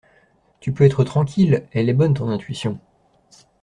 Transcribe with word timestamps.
tu 0.61 0.71
peux 0.73 0.83
être 0.83 1.03
tranquille. 1.03 1.67
Elle 1.73 1.87
est 1.87 1.93
bonne, 1.93 2.15
ton 2.15 2.27
intuition. 2.29 2.79